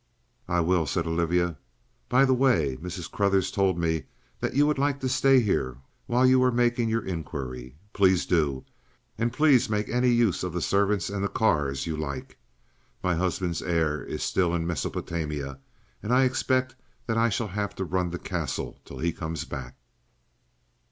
"I 0.47 0.61
will," 0.61 0.87
said 0.87 1.05
Olivia. 1.05 1.59
"By 2.09 2.25
the 2.25 2.33
way, 2.33 2.75
Mrs. 2.81 3.11
Carruthers 3.11 3.51
told 3.51 3.77
me 3.77 4.05
that 4.39 4.55
you 4.55 4.65
would 4.65 4.79
like 4.79 4.99
to 5.01 5.07
stay 5.07 5.41
here 5.41 5.77
while 6.07 6.25
you 6.25 6.39
were 6.39 6.51
making 6.51 6.89
your 6.89 7.05
inquiry; 7.05 7.75
please 7.93 8.25
do; 8.25 8.65
and 9.19 9.31
please 9.31 9.69
make 9.69 9.89
any 9.89 10.09
use 10.09 10.41
of 10.41 10.53
the 10.53 10.59
servants 10.61 11.09
and 11.11 11.23
the 11.23 11.27
cars 11.29 11.85
you 11.85 11.95
like. 11.95 12.39
My 13.03 13.13
husband's 13.13 13.61
heir 13.61 14.03
is 14.03 14.23
still 14.23 14.55
in 14.55 14.65
Mesopotamia, 14.65 15.59
and 16.01 16.11
I 16.11 16.23
expect 16.23 16.73
that 17.05 17.19
I 17.19 17.29
shall 17.29 17.49
have 17.49 17.75
to 17.75 17.83
run 17.85 18.09
the 18.09 18.17
Castle 18.17 18.79
till 18.83 18.97
he 18.97 19.13
comes 19.13 19.45
back." 19.45 19.75